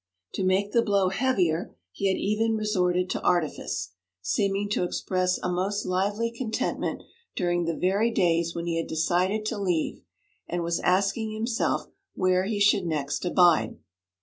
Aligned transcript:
To 0.33 0.43
make 0.43 0.71
the 0.71 0.81
blow 0.81 1.09
heavier 1.09 1.75
he 1.91 2.07
had 2.07 2.17
even 2.17 2.55
resorted 2.57 3.07
to 3.11 3.21
artifice, 3.21 3.89
seeming 4.19 4.67
to 4.69 4.83
express 4.83 5.37
a 5.37 5.47
most 5.51 5.85
lively 5.85 6.31
contentment 6.31 7.03
during 7.35 7.65
the 7.65 7.77
very 7.77 8.09
days 8.09 8.55
when 8.55 8.65
he 8.65 8.77
had 8.79 8.87
decided 8.87 9.45
to 9.45 9.59
leave 9.59 10.01
and 10.47 10.63
was 10.63 10.79
asking 10.79 11.33
himself 11.33 11.85
where 12.15 12.45
he 12.45 12.59
should 12.59 12.87
next 12.87 13.25
abide. 13.25 13.77